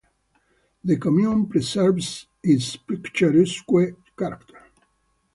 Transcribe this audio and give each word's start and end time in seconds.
The 0.83 0.97
comune 0.97 1.45
preserves 1.47 2.25
its 2.41 2.75
picturesque 2.75 3.65
character. 4.17 4.63